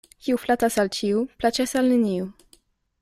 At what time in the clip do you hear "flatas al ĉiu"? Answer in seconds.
0.45-1.21